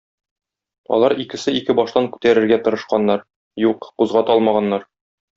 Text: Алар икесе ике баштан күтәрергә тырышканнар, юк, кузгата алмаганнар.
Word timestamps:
Алар 0.95 1.13
икесе 1.25 1.51
ике 1.59 1.75
баштан 1.79 2.07
күтәрергә 2.15 2.57
тырышканнар, 2.67 3.21
юк, 3.65 3.89
кузгата 4.03 4.35
алмаганнар. 4.37 4.89